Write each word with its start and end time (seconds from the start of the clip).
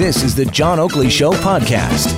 This 0.00 0.22
is 0.22 0.34
the 0.34 0.46
John 0.46 0.78
Oakley 0.80 1.10
Show 1.10 1.32
podcast. 1.32 2.16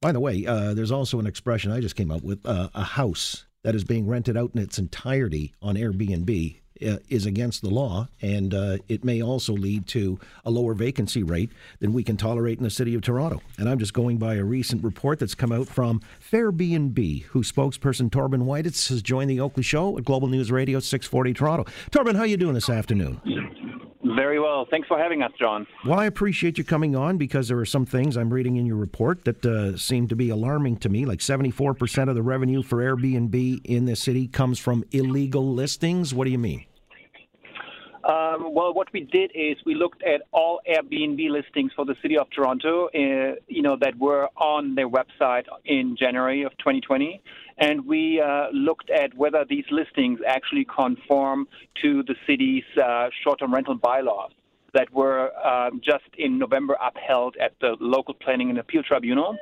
By 0.00 0.12
the 0.12 0.20
way, 0.20 0.46
uh, 0.46 0.74
there's 0.74 0.92
also 0.92 1.18
an 1.18 1.26
expression 1.26 1.72
I 1.72 1.80
just 1.80 1.96
came 1.96 2.12
up 2.12 2.22
with 2.22 2.38
uh, 2.46 2.68
a 2.72 2.84
house 2.84 3.46
that 3.64 3.74
is 3.74 3.82
being 3.82 4.06
rented 4.06 4.36
out 4.36 4.52
in 4.54 4.60
its 4.60 4.78
entirety 4.78 5.54
on 5.60 5.74
Airbnb 5.74 6.60
uh, 6.86 6.98
is 7.08 7.26
against 7.26 7.62
the 7.62 7.68
law, 7.68 8.06
and 8.22 8.54
uh, 8.54 8.78
it 8.88 9.02
may 9.02 9.20
also 9.20 9.54
lead 9.54 9.88
to 9.88 10.20
a 10.44 10.50
lower 10.52 10.74
vacancy 10.74 11.24
rate 11.24 11.50
than 11.80 11.92
we 11.92 12.04
can 12.04 12.16
tolerate 12.16 12.58
in 12.58 12.64
the 12.64 12.70
city 12.70 12.94
of 12.94 13.02
Toronto. 13.02 13.42
And 13.58 13.68
I'm 13.68 13.80
just 13.80 13.92
going 13.92 14.18
by 14.18 14.36
a 14.36 14.44
recent 14.44 14.84
report 14.84 15.18
that's 15.18 15.34
come 15.34 15.50
out 15.50 15.66
from 15.66 16.00
Fairbnb, 16.30 17.24
whose 17.24 17.50
spokesperson 17.50 18.08
Thorben 18.08 18.44
Wieditz 18.44 18.88
has 18.90 19.02
joined 19.02 19.30
the 19.30 19.40
Oakley 19.40 19.64
Show 19.64 19.98
at 19.98 20.04
Global 20.04 20.28
News 20.28 20.52
Radio 20.52 20.78
640 20.78 21.34
Toronto. 21.34 21.64
Thorben, 21.90 22.14
how 22.14 22.22
you 22.22 22.36
doing 22.36 22.54
this 22.54 22.70
afternoon? 22.70 23.20
Very 24.16 24.40
well. 24.40 24.66
Thanks 24.70 24.88
for 24.88 24.98
having 24.98 25.22
us, 25.22 25.32
John. 25.38 25.66
Well, 25.84 25.98
I 25.98 26.06
appreciate 26.06 26.56
you 26.56 26.64
coming 26.64 26.96
on 26.96 27.18
because 27.18 27.48
there 27.48 27.58
are 27.58 27.66
some 27.66 27.84
things 27.84 28.16
I'm 28.16 28.32
reading 28.32 28.56
in 28.56 28.64
your 28.64 28.76
report 28.76 29.24
that 29.24 29.44
uh, 29.44 29.76
seem 29.76 30.08
to 30.08 30.16
be 30.16 30.30
alarming 30.30 30.78
to 30.78 30.88
me. 30.88 31.04
Like 31.04 31.18
74% 31.18 32.08
of 32.08 32.14
the 32.14 32.22
revenue 32.22 32.62
for 32.62 32.78
Airbnb 32.78 33.60
in 33.64 33.84
the 33.84 33.94
city 33.94 34.26
comes 34.26 34.58
from 34.58 34.84
illegal 34.90 35.52
listings. 35.52 36.14
What 36.14 36.24
do 36.24 36.30
you 36.30 36.38
mean? 36.38 36.64
Um, 38.06 38.54
well, 38.54 38.72
what 38.72 38.92
we 38.92 39.00
did 39.00 39.32
is 39.34 39.56
we 39.66 39.74
looked 39.74 40.04
at 40.04 40.22
all 40.30 40.60
Airbnb 40.70 41.28
listings 41.28 41.72
for 41.74 41.84
the 41.84 41.96
city 42.02 42.16
of 42.16 42.28
Toronto, 42.30 42.86
uh, 42.86 43.34
you 43.48 43.62
know, 43.62 43.76
that 43.80 43.98
were 43.98 44.28
on 44.36 44.76
their 44.76 44.88
website 44.88 45.46
in 45.64 45.96
January 45.98 46.44
of 46.44 46.52
2020, 46.58 47.20
and 47.58 47.84
we 47.84 48.20
uh, 48.20 48.46
looked 48.52 48.90
at 48.90 49.12
whether 49.16 49.44
these 49.48 49.64
listings 49.72 50.20
actually 50.24 50.64
conform 50.64 51.48
to 51.82 52.04
the 52.04 52.14
city's 52.28 52.62
uh, 52.80 53.08
short-term 53.24 53.52
rental 53.52 53.74
bylaws 53.74 54.30
that 54.72 54.92
were 54.92 55.36
um, 55.44 55.80
just 55.84 56.04
in 56.16 56.38
November 56.38 56.76
upheld 56.80 57.34
at 57.40 57.54
the 57.60 57.76
local 57.80 58.14
planning 58.14 58.50
and 58.50 58.58
appeal 58.58 58.84
tribunal. 58.84 59.36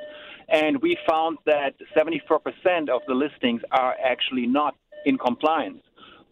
And 0.48 0.80
we 0.80 0.96
found 1.06 1.36
that 1.44 1.74
74% 1.94 2.88
of 2.88 3.02
the 3.06 3.14
listings 3.14 3.60
are 3.72 3.94
actually 4.02 4.46
not 4.46 4.74
in 5.04 5.18
compliance 5.18 5.82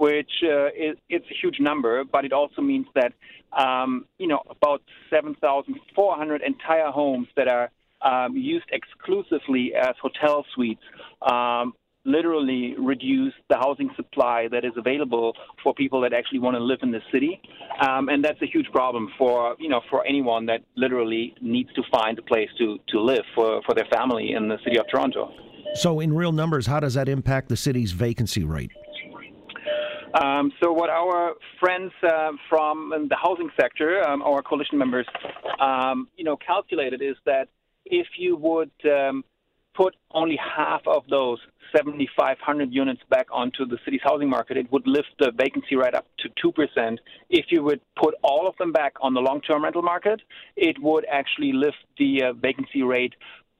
which 0.02 0.32
uh, 0.42 0.66
is 0.66 0.96
it's 1.08 1.26
a 1.30 1.34
huge 1.40 1.60
number, 1.60 2.02
but 2.02 2.24
it 2.24 2.32
also 2.32 2.60
means 2.60 2.86
that 2.96 3.12
um, 3.56 4.04
you 4.18 4.26
know 4.26 4.40
about 4.50 4.82
7,400 5.10 6.42
entire 6.42 6.90
homes 6.90 7.28
that 7.36 7.46
are 7.46 7.70
um, 8.02 8.36
used 8.36 8.66
exclusively 8.72 9.74
as 9.80 9.94
hotel 10.02 10.44
suites 10.56 10.82
um, 11.30 11.72
literally 12.04 12.74
reduce 12.76 13.32
the 13.48 13.56
housing 13.56 13.90
supply 13.94 14.48
that 14.50 14.64
is 14.64 14.72
available 14.76 15.34
for 15.62 15.72
people 15.72 16.00
that 16.00 16.12
actually 16.12 16.40
want 16.40 16.56
to 16.56 16.62
live 16.72 16.80
in 16.82 16.90
the 16.90 17.02
city, 17.12 17.40
um, 17.80 18.08
and 18.08 18.24
that's 18.24 18.42
a 18.42 18.46
huge 18.54 18.66
problem 18.72 19.08
for 19.16 19.54
you 19.60 19.68
know 19.68 19.82
for 19.88 20.04
anyone 20.04 20.46
that 20.46 20.62
literally 20.74 21.32
needs 21.40 21.72
to 21.74 21.82
find 21.92 22.18
a 22.18 22.22
place 22.22 22.50
to 22.58 22.76
to 22.88 22.98
live 22.98 23.24
for 23.36 23.62
for 23.64 23.72
their 23.72 23.86
family 23.96 24.32
in 24.32 24.48
the 24.48 24.58
city 24.64 24.78
of 24.80 24.84
Toronto. 24.90 25.30
So, 25.74 26.00
in 26.00 26.12
real 26.12 26.32
numbers, 26.32 26.66
how 26.66 26.80
does 26.80 26.94
that 26.94 27.08
impact 27.08 27.48
the 27.48 27.56
city's 27.56 27.92
vacancy 27.92 28.42
rate? 28.42 28.72
Um, 30.14 30.52
so 30.62 30.72
what 30.72 30.90
our 30.90 31.34
friends 31.58 31.92
uh, 32.02 32.32
from 32.48 33.08
the 33.08 33.16
housing 33.16 33.50
sector, 33.58 34.06
um, 34.06 34.22
our 34.22 34.42
coalition 34.42 34.78
members, 34.78 35.06
um, 35.58 36.08
you 36.16 36.24
know, 36.24 36.36
calculated 36.36 37.00
is 37.00 37.16
that 37.24 37.48
if 37.86 38.06
you 38.18 38.36
would 38.36 38.70
um, 38.84 39.24
put 39.74 39.96
only 40.10 40.36
half 40.36 40.82
of 40.86 41.04
those 41.08 41.38
7,500 41.74 42.72
units 42.72 43.00
back 43.08 43.26
onto 43.32 43.64
the 43.64 43.78
city's 43.84 44.00
housing 44.04 44.28
market, 44.28 44.56
it 44.56 44.70
would 44.70 44.86
lift 44.86 45.08
the 45.18 45.32
vacancy 45.36 45.76
rate 45.76 45.94
up 45.94 46.06
to 46.18 46.28
2%. 46.52 46.98
If 47.30 47.46
you 47.48 47.62
would 47.62 47.80
put 47.96 48.14
all 48.22 48.46
of 48.46 48.56
them 48.58 48.72
back 48.72 48.94
on 49.00 49.14
the 49.14 49.20
long-term 49.20 49.64
rental 49.64 49.82
market, 49.82 50.20
it 50.56 50.76
would 50.82 51.06
actually 51.10 51.52
lift 51.52 51.78
the 51.98 52.24
uh, 52.24 52.32
vacancy 52.34 52.82
rate 52.82 53.14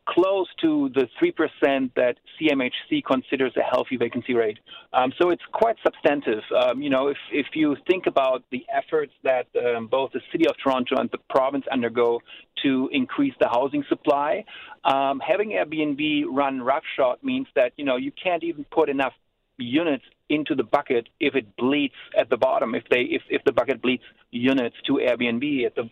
close 0.08 0.48
to 0.60 0.90
the 0.94 1.06
3% 1.22 1.90
that 1.94 2.16
CMHC 2.40 3.04
considers 3.04 3.52
a 3.56 3.62
healthy 3.62 3.96
vacancy 3.96 4.34
rate. 4.34 4.58
Um, 4.92 5.12
so 5.20 5.30
it's 5.30 5.42
quite 5.52 5.76
substantive. 5.84 6.42
Um, 6.56 6.82
you 6.82 6.90
know, 6.90 7.08
if, 7.08 7.16
if 7.30 7.46
you 7.54 7.76
think 7.88 8.06
about 8.06 8.42
the 8.50 8.64
efforts 8.72 9.12
that 9.22 9.46
um, 9.56 9.86
both 9.86 10.12
the 10.12 10.20
City 10.32 10.46
of 10.48 10.56
Toronto 10.62 10.96
and 10.96 11.08
the 11.10 11.18
province 11.30 11.64
undergo 11.70 12.20
to 12.62 12.88
increase 12.92 13.34
the 13.40 13.48
housing 13.48 13.84
supply, 13.88 14.44
um, 14.84 15.20
having 15.20 15.50
Airbnb 15.50 16.24
run 16.30 16.60
roughshod 16.60 17.18
means 17.22 17.46
that, 17.54 17.72
you 17.76 17.84
know, 17.84 17.96
you 17.96 18.12
can't 18.12 18.42
even 18.42 18.64
put 18.64 18.88
enough 18.88 19.12
units 19.58 20.04
into 20.28 20.54
the 20.54 20.62
bucket 20.62 21.08
if 21.20 21.34
it 21.34 21.56
bleeds 21.56 21.94
at 22.18 22.30
the 22.30 22.36
bottom 22.36 22.74
if 22.74 22.84
they 22.90 23.02
if, 23.02 23.22
if 23.28 23.44
the 23.44 23.52
bucket 23.52 23.82
bleeds 23.82 24.02
units 24.30 24.76
to 24.86 24.94
Airbnb 24.94 25.66
at 25.66 25.74
the 25.74 25.90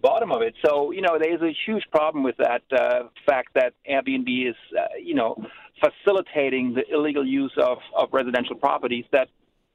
bottom 0.00 0.32
of 0.32 0.42
it. 0.42 0.54
So, 0.64 0.90
you 0.90 1.02
know, 1.02 1.18
there's 1.20 1.42
a 1.42 1.52
huge 1.66 1.84
problem 1.90 2.24
with 2.24 2.36
that 2.38 2.62
uh, 2.72 3.08
fact 3.26 3.50
that 3.54 3.74
Airbnb 3.90 4.48
is, 4.48 4.56
uh, 4.78 4.86
you 5.02 5.14
know, 5.14 5.36
facilitating 5.80 6.74
the 6.74 6.82
illegal 6.92 7.26
use 7.26 7.52
of, 7.56 7.78
of 7.96 8.08
residential 8.12 8.56
properties 8.56 9.04
that, 9.12 9.28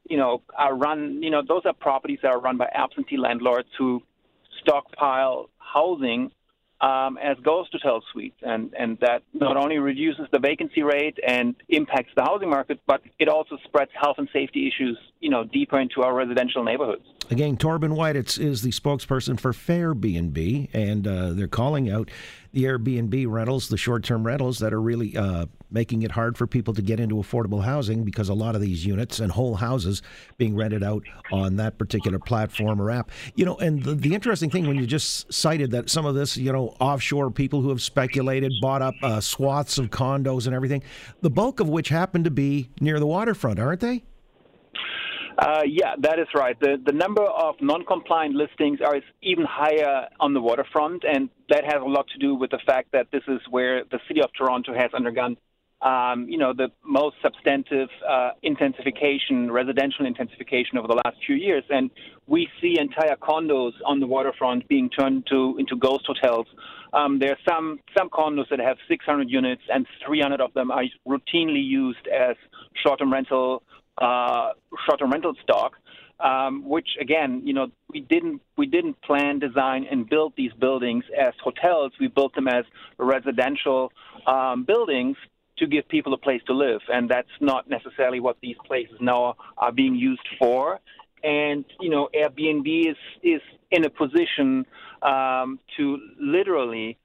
you 0.09 0.17
know, 0.17 0.41
are 0.57 0.75
run, 0.75 1.21
you 1.21 1.31
know, 1.31 1.41
those 1.47 1.61
are 1.65 1.73
properties 1.73 2.19
that 2.21 2.31
are 2.31 2.39
run 2.39 2.57
by 2.57 2.69
absentee 2.73 3.17
landlords 3.17 3.69
who 3.77 4.01
stockpile 4.61 5.49
housing 5.57 6.31
um, 6.81 7.17
as 7.17 7.37
to 7.37 7.43
hotel 7.43 8.03
suites, 8.11 8.37
and 8.41 8.73
and 8.77 8.97
that 8.99 9.23
not 9.33 9.57
only 9.57 9.77
reduces 9.77 10.25
the 10.31 10.39
vacancy 10.39 10.83
rate 10.83 11.17
and 11.25 11.55
impacts 11.69 12.11
the 12.15 12.23
housing 12.23 12.49
market, 12.49 12.79
but 12.85 13.01
it 13.17 13.29
also 13.29 13.57
spreads 13.63 13.91
health 13.99 14.17
and 14.17 14.27
safety 14.33 14.67
issues, 14.67 14.97
you 15.19 15.29
know, 15.29 15.43
deeper 15.43 15.79
into 15.79 16.01
our 16.01 16.13
residential 16.13 16.63
neighborhoods. 16.63 17.03
Again, 17.31 17.57
Thorben 17.57 17.95
Wieditz 17.95 18.37
is 18.39 18.61
the 18.61 18.69
spokesperson 18.69 19.39
for 19.39 19.51
Fairbnb, 19.51 20.69
and 20.73 21.07
uh, 21.07 21.33
they're 21.33 21.47
calling 21.47 21.89
out 21.89 22.11
the 22.51 22.65
Airbnb 22.65 23.25
rentals, 23.29 23.69
the 23.69 23.77
short-term 23.77 24.25
rentals 24.25 24.59
that 24.59 24.73
are 24.73 24.81
really 24.81 25.17
uh, 25.17 25.47
making 25.69 26.03
it 26.03 26.11
hard 26.11 26.37
for 26.37 26.47
people 26.47 26.73
to 26.73 26.81
get 26.81 26.99
into 26.99 27.15
affordable 27.15 27.63
housing 27.63 28.03
because 28.03 28.29
a 28.29 28.33
lot 28.33 28.55
of 28.55 28.61
these 28.61 28.85
units 28.85 29.19
and 29.19 29.31
whole 29.31 29.55
houses 29.55 30.01
being 30.37 30.55
rented 30.55 30.83
out 30.83 31.03
on 31.31 31.55
that 31.57 31.77
particular 31.77 32.19
platform 32.19 32.81
or 32.81 32.91
app. 32.91 33.11
You 33.35 33.45
know, 33.45 33.57
and 33.57 33.83
the, 33.83 33.95
the 33.95 34.13
interesting 34.13 34.49
thing 34.49 34.67
when 34.67 34.77
you 34.77 34.85
just 34.85 35.31
cited 35.33 35.71
that 35.71 35.89
some 35.89 36.05
of 36.05 36.15
this, 36.15 36.37
you 36.37 36.51
know, 36.51 36.75
offshore 36.79 37.31
people 37.31 37.61
who 37.61 37.69
have 37.69 37.81
speculated, 37.81 38.51
bought 38.61 38.81
up 38.81 38.95
uh, 39.03 39.19
swaths 39.19 39.77
of 39.77 39.89
condos 39.89 40.45
and 40.45 40.55
everything, 40.55 40.83
the 41.21 41.29
bulk 41.29 41.59
of 41.59 41.69
which 41.69 41.89
happen 41.89 42.23
to 42.23 42.31
be 42.31 42.69
near 42.79 42.99
the 42.99 43.07
waterfront, 43.07 43.59
aren't 43.59 43.81
they? 43.81 44.03
Uh, 45.37 45.61
yeah, 45.65 45.95
that 45.99 46.17
is 46.17 46.27
right. 46.33 46.57
The 46.59 46.81
the 46.85 46.93
number 46.93 47.23
of 47.23 47.55
non-compliant 47.59 48.35
listings 48.35 48.79
are 48.81 49.01
even 49.21 49.45
higher 49.45 50.07
on 50.19 50.33
the 50.33 50.39
waterfront, 50.39 51.03
and 51.03 51.29
that 51.49 51.65
has 51.65 51.81
a 51.81 51.85
lot 51.85 52.07
to 52.13 52.19
do 52.19 52.35
with 52.35 52.51
the 52.51 52.59
fact 52.65 52.91
that 52.93 53.07
this 53.11 53.23
is 53.27 53.41
where 53.49 53.83
the 53.91 53.99
city 54.07 54.21
of 54.21 54.29
Toronto 54.37 54.73
has 54.73 54.93
undergone, 54.93 55.35
um, 55.85 56.27
you 56.27 56.39
know, 56.39 56.51
the 56.51 56.69
most 56.83 57.15
substantive 57.21 57.89
uh, 58.09 58.31
intensification, 58.41 59.51
residential 59.51 60.07
intensification 60.07 60.79
over 60.79 60.87
the 60.87 60.99
last 61.05 61.17
few 61.25 61.35
years, 61.35 61.63
and 61.69 61.91
we 62.25 62.47
see 62.59 62.79
entire 62.79 63.15
condos 63.15 63.73
on 63.85 63.99
the 63.99 64.07
waterfront 64.07 64.67
being 64.67 64.89
turned 64.89 65.27
to 65.27 65.55
into 65.59 65.75
ghost 65.75 66.07
hotels. 66.07 66.47
Um, 66.91 67.19
there 67.19 67.31
are 67.33 67.37
some 67.47 67.79
some 67.95 68.09
condos 68.09 68.49
that 68.49 68.59
have 68.59 68.77
600 68.87 69.29
units, 69.29 69.61
and 69.71 69.85
300 70.03 70.41
of 70.41 70.51
them 70.53 70.71
are 70.71 70.85
routinely 71.07 71.63
used 71.63 72.07
as 72.07 72.35
short-term 72.83 73.13
rental 73.13 73.61
uh, 73.99 74.49
short-term 74.87 75.11
rental 75.11 75.35
stock, 75.43 75.73
um, 76.19 76.67
which 76.67 76.89
again, 76.99 77.43
you 77.45 77.53
know, 77.53 77.67
we 77.91 77.99
didn't 77.99 78.41
we 78.57 78.65
didn't 78.65 78.99
plan, 79.03 79.37
design, 79.37 79.85
and 79.91 80.09
build 80.09 80.33
these 80.35 80.53
buildings 80.53 81.03
as 81.15 81.35
hotels. 81.43 81.91
We 81.99 82.07
built 82.07 82.33
them 82.33 82.47
as 82.47 82.65
residential 82.97 83.91
um, 84.25 84.63
buildings 84.63 85.15
to 85.57 85.67
give 85.67 85.87
people 85.87 86.13
a 86.13 86.17
place 86.17 86.41
to 86.47 86.53
live, 86.53 86.81
and 86.89 87.09
that's 87.09 87.35
not 87.39 87.69
necessarily 87.69 88.19
what 88.19 88.37
these 88.41 88.57
places 88.65 88.97
now 88.99 89.35
are 89.57 89.71
being 89.71 89.95
used 89.95 90.27
for. 90.37 90.79
And 91.23 91.65
you 91.79 91.89
know, 91.89 92.09
Airbnb 92.13 92.91
is 92.91 92.97
is 93.23 93.41
in 93.71 93.85
a 93.85 93.89
position 93.89 94.65
um, 95.01 95.59
to 95.77 95.97
literally 96.19 96.97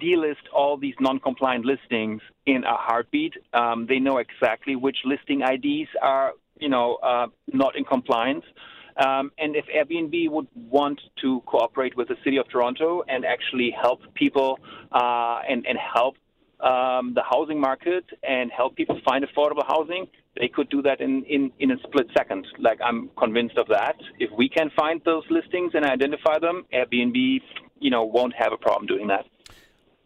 delist 0.00 0.44
all 0.54 0.76
these 0.76 0.94
non-compliant 1.00 1.64
listings 1.64 2.20
in 2.46 2.62
a 2.64 2.76
heartbeat. 2.76 3.34
Um, 3.52 3.86
they 3.88 3.98
know 3.98 4.18
exactly 4.18 4.76
which 4.76 4.98
listing 5.04 5.42
IDs 5.42 5.90
are, 6.00 6.32
you 6.58 6.68
know, 6.68 6.96
uh, 7.02 7.26
not 7.52 7.76
in 7.76 7.84
compliance, 7.84 8.44
Um, 8.96 9.32
and 9.38 9.56
if 9.56 9.64
Airbnb 9.66 10.30
would 10.30 10.48
want 10.54 11.00
to 11.22 11.40
cooperate 11.46 11.96
with 11.96 12.08
the 12.08 12.16
City 12.24 12.36
of 12.36 12.48
Toronto 12.48 13.02
and 13.08 13.24
actually 13.24 13.70
help 13.70 14.00
people 14.14 14.58
uh, 14.92 15.40
and, 15.48 15.66
and 15.66 15.78
help 15.78 16.16
um, 16.62 17.12
the 17.14 17.22
housing 17.28 17.60
market 17.60 18.04
and 18.22 18.50
help 18.50 18.76
people 18.76 19.00
find 19.04 19.24
affordable 19.24 19.66
housing, 19.66 20.06
they 20.38 20.48
could 20.48 20.70
do 20.70 20.80
that 20.82 21.00
in, 21.00 21.24
in, 21.24 21.50
in 21.58 21.72
a 21.72 21.76
split 21.82 22.06
second. 22.16 22.46
Like, 22.58 22.78
I'm 22.82 23.10
convinced 23.18 23.58
of 23.58 23.66
that. 23.68 23.96
If 24.18 24.30
we 24.36 24.48
can 24.48 24.70
find 24.76 25.00
those 25.04 25.24
listings 25.28 25.72
and 25.74 25.84
identify 25.84 26.38
them, 26.38 26.64
Airbnb, 26.72 27.40
you 27.80 27.90
know, 27.90 28.04
won't 28.04 28.34
have 28.34 28.52
a 28.52 28.56
problem 28.56 28.86
doing 28.86 29.08
that. 29.08 29.26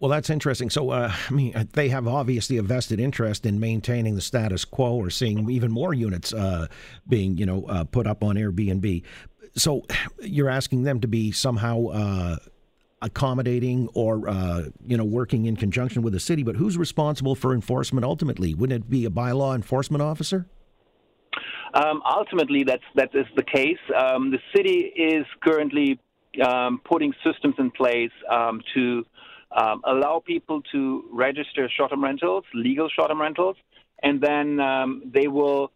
Well, 0.00 0.11
that's 0.11 0.29
interesting. 0.29 0.69
So, 0.70 0.91
uh, 0.91 1.12
I 1.29 1.32
mean, 1.32 1.55
uh, 1.55 1.64
they 1.73 1.88
have 1.91 2.06
obviously 2.08 2.56
a 2.56 2.62
vested 2.62 3.00
interest 3.00 3.47
in 3.47 3.61
maintaining 3.61 4.14
the 4.14 4.20
status 4.20 4.64
quo 4.64 4.94
or 4.94 5.11
seeing 5.11 5.49
even 5.50 5.70
more 5.70 5.94
units 5.94 6.35
uh, 6.35 6.67
being, 7.09 7.37
you 7.38 7.47
know, 7.47 7.64
uh, 7.64 7.85
put 7.85 8.06
up 8.06 8.23
on 8.23 8.37
Airbnb. 8.37 9.02
So, 9.56 9.82
you're 10.20 10.50
asking 10.50 10.82
them 10.82 11.00
to 11.00 11.09
be 11.09 11.32
somehow 11.32 11.87
uh, 11.87 12.37
accommodating 13.06 13.88
or, 13.94 14.29
uh, 14.29 14.64
you 14.85 14.97
know, 14.97 15.05
working 15.05 15.47
in 15.47 15.56
conjunction 15.56 16.03
with 16.03 16.12
the 16.12 16.20
city. 16.20 16.43
But 16.43 16.56
who's 16.56 16.76
responsible 16.76 17.35
for 17.35 17.55
enforcement 17.55 18.05
ultimately? 18.05 18.55
Wouldn't 18.55 18.85
it 18.85 18.91
be 18.91 19.05
a 19.06 19.11
bylaw 19.11 19.55
enforcement 19.55 20.03
officer? 20.03 20.47
Um, 21.75 22.03
ultimately, 22.05 22.64
that's 22.64 22.88
that 22.94 23.11
is 23.14 23.26
the 23.37 23.43
case. 23.43 23.79
Um, 23.94 24.31
the 24.31 24.38
city 24.55 24.93
is 24.97 25.26
currently 25.43 25.99
um, 26.44 26.81
putting 26.85 27.12
systems 27.25 27.55
in 27.58 27.70
place 27.70 28.12
um, 28.31 28.61
to 28.75 29.05
um, 29.56 29.82
allow 29.85 30.23
people 30.25 30.62
to 30.73 31.05
register 31.12 31.69
short-term 31.76 32.02
rentals, 32.02 32.44
legal 32.55 32.88
short-term 32.88 33.20
rentals, 33.20 33.56
and 34.02 34.20
then 34.20 34.61
um, 34.61 35.02
they 35.12 35.29
will 35.29 35.70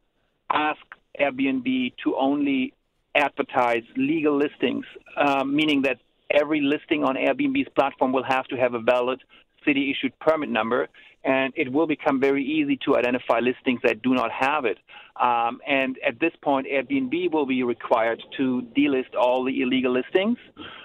ask 0.52 0.80
Airbnb 1.20 1.94
to 2.04 2.16
only 2.16 2.72
advertise 3.14 3.82
legal 3.96 4.36
listings, 4.36 4.84
um, 5.16 5.54
meaning 5.54 5.82
that 5.82 5.98
every 6.30 6.60
listing 6.60 7.04
on 7.04 7.16
Airbnb's 7.16 7.68
platform 7.74 8.12
will 8.12 8.24
have 8.24 8.46
to 8.48 8.56
have 8.56 8.74
a 8.74 8.80
valid 8.80 9.20
city-issued 9.64 10.18
permit 10.20 10.48
number, 10.48 10.88
and 11.24 11.52
it 11.56 11.70
will 11.70 11.86
become 11.86 12.18
very 12.20 12.44
easy 12.44 12.78
to 12.84 12.96
identify 12.96 13.40
listings 13.40 13.80
that 13.82 14.00
do 14.02 14.14
not 14.14 14.30
have 14.32 14.64
it. 14.64 14.78
Um, 15.20 15.60
and 15.66 15.98
at 16.06 16.18
this 16.18 16.32
point, 16.42 16.66
Airbnb 16.66 17.30
will 17.32 17.46
be 17.46 17.62
required 17.62 18.22
to 18.38 18.66
delist 18.76 19.14
all 19.18 19.44
the 19.44 19.60
illegal 19.60 19.92
listings, 19.92 20.38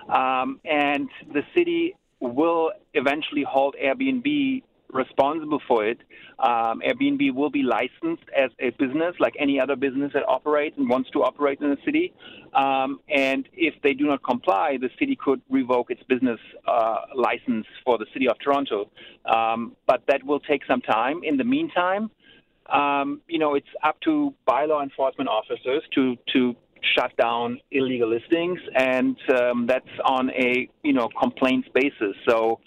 um, 0.10 0.60
and 0.66 1.10
the 1.34 1.44
city 1.56 1.96
will 2.20 2.72
eventually 2.94 3.44
hold 3.48 3.76
Airbnb 3.82 4.64
responsible 4.96 5.62
for 5.68 5.86
it. 5.86 6.00
Um, 6.40 6.82
Airbnb 6.86 7.34
will 7.34 7.50
be 7.50 7.64
licensed 7.64 8.24
as 8.36 8.50
a 8.60 8.72
business, 8.72 9.16
like 9.20 9.34
any 9.40 9.60
other 9.60 9.76
business 9.76 10.12
that 10.14 10.24
operates 10.28 10.78
and 10.78 10.90
wants 10.90 11.10
to 11.12 11.24
operate 11.24 11.60
in 11.62 11.70
the 11.70 11.78
city. 11.86 12.14
Um, 12.54 13.00
and 13.10 13.48
if 13.54 13.76
they 13.84 13.94
do 13.94 14.06
not 14.06 14.24
comply, 14.24 14.78
the 14.80 14.90
city 14.98 15.16
could 15.16 15.42
revoke 15.50 15.92
its 15.92 16.02
business 16.04 16.40
uh, 16.68 17.02
license 17.16 17.66
for 17.84 17.98
the 17.98 18.06
city 18.14 18.28
of 18.28 18.38
Toronto. 18.44 18.90
Um, 19.26 19.76
but 19.86 20.04
that 20.08 20.24
will 20.24 20.40
take 20.40 20.62
some 20.68 20.82
time. 20.82 21.22
In 21.24 21.38
the 21.38 21.44
meantime, 21.44 22.10
um, 22.72 23.22
you 23.28 23.40
know, 23.40 23.56
it's 23.56 23.68
up 23.84 24.00
to 24.02 24.34
bylaw 24.48 24.82
enforcement 24.82 25.30
officers 25.30 25.84
to 25.94 26.16
to 26.34 26.56
shut 26.96 27.16
down 27.18 27.60
illegal 27.72 28.10
listings, 28.10 28.60
and 28.76 29.18
um, 29.40 29.68
that's 29.68 29.86
on 30.04 30.30
a 30.32 30.70
you 30.84 30.94
know 30.94 31.10
complaints 31.20 31.68
basis. 31.74 32.16
So, 32.28 32.60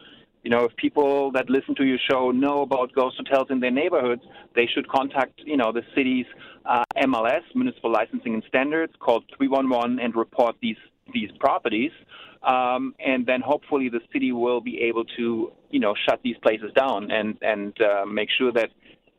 you 0.48 0.56
know, 0.56 0.64
if 0.64 0.74
people 0.76 1.30
that 1.32 1.50
listen 1.50 1.74
to 1.74 1.84
your 1.84 1.98
show 2.10 2.30
know 2.30 2.62
about 2.62 2.94
ghost 2.94 3.18
hotels 3.18 3.48
in 3.50 3.60
their 3.60 3.70
neighborhoods, 3.70 4.22
they 4.54 4.66
should 4.66 4.88
contact 4.88 5.42
you 5.44 5.58
know 5.58 5.72
the 5.72 5.82
city's 5.94 6.24
uh, 6.64 6.84
MLS, 6.96 7.42
Municipal 7.54 7.92
Licensing 7.92 8.32
and 8.32 8.42
Standards, 8.48 8.94
called 8.98 9.24
311 9.36 10.00
and 10.00 10.16
report 10.16 10.56
these 10.62 10.78
these 11.12 11.30
properties. 11.38 11.90
Um, 12.42 12.94
and 12.98 13.26
then 13.26 13.42
hopefully 13.42 13.90
the 13.90 14.00
city 14.10 14.32
will 14.32 14.62
be 14.62 14.80
able 14.80 15.04
to, 15.18 15.52
you 15.68 15.80
know, 15.80 15.94
shut 16.08 16.20
these 16.24 16.38
places 16.38 16.72
down 16.74 17.10
and 17.10 17.36
and 17.42 17.78
uh, 17.82 18.06
make 18.06 18.30
sure 18.38 18.50
that 18.50 18.70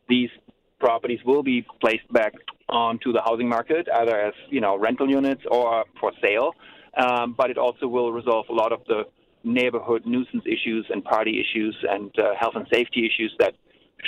these 0.07 0.31
properties 0.79 1.19
will 1.23 1.43
be 1.43 1.63
placed 1.79 2.11
back 2.11 2.33
onto 2.69 3.11
the 3.11 3.21
housing 3.23 3.47
market, 3.47 3.87
either 4.01 4.19
as 4.19 4.33
you 4.49 4.61
know 4.61 4.75
rental 4.79 5.07
units 5.07 5.43
or 5.51 5.85
for 5.99 6.11
sale. 6.23 6.55
Um, 6.97 7.35
but 7.37 7.51
it 7.51 7.59
also 7.59 7.87
will 7.87 8.11
resolve 8.11 8.47
a 8.49 8.53
lot 8.53 8.71
of 8.71 8.81
the 8.87 9.03
neighborhood 9.43 10.05
nuisance 10.05 10.43
issues 10.45 10.85
and 10.89 11.03
party 11.03 11.39
issues 11.39 11.75
and 11.89 12.11
uh, 12.19 12.35
health 12.39 12.53
and 12.55 12.67
safety 12.71 13.05
issues 13.05 13.33
that 13.39 13.55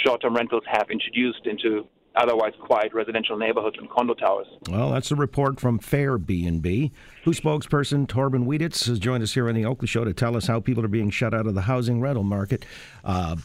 short-term 0.06 0.36
rentals 0.36 0.63
have 0.68 0.89
introduced 0.89 1.45
into 1.45 1.86
otherwise 2.16 2.51
quiet 2.60 2.94
residential 2.94 3.38
neighborhoods 3.38 3.78
and 3.80 3.89
condo 3.89 4.13
towers. 4.13 4.48
Well, 4.69 4.92
that's 4.92 5.12
a 5.12 5.16
report 5.16 5.60
from 5.60 5.80
Fairbnb. 5.80 6.92
Who 7.24 7.31
spokesperson 7.31 8.07
Thorben 8.07 8.45
Wieditz 8.45 8.88
has 8.88 9.00
joined 9.00 9.24
us 9.24 9.33
here 9.33 9.48
on 9.48 9.56
the 9.56 9.66
Oakley 9.66 9.88
Show 9.88 10.04
to 10.04 10.13
tell 10.13 10.36
us 10.36 10.48
how 10.48 10.60
people 10.60 10.83
are 10.83 10.89
being 10.89 11.10
shut 11.10 11.33
out 11.33 11.48
of 11.48 11.56
the 11.56 11.62
housing 11.62 12.01
rental 12.01 12.24
market 12.24 12.66
uh, 13.06 13.38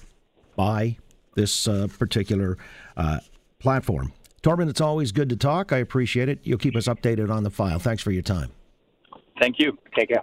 by 0.56 0.96
this 1.34 1.68
uh, 1.68 1.86
particular 1.98 2.58
uh, 2.96 3.20
platform. 3.58 4.12
Thorben, 4.42 4.68
it's 4.68 4.80
always 4.80 5.12
good 5.12 5.28
to 5.28 5.36
talk. 5.36 5.72
I 5.72 5.78
appreciate 5.78 6.28
it. 6.28 6.40
You'll 6.42 6.58
keep 6.58 6.76
us 6.76 6.86
updated 6.86 7.30
on 7.30 7.42
the 7.42 7.50
file. 7.50 7.78
Thanks 7.78 8.02
for 8.02 8.10
your 8.10 8.22
time. 8.22 8.50
Thank 9.40 9.58
you. 9.58 9.76
Take 9.96 10.08
care. 10.08 10.22